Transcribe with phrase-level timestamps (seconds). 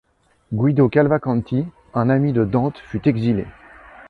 [0.51, 1.63] Guido Cavalcanti,
[1.93, 3.45] un ami de Dante fut exilé.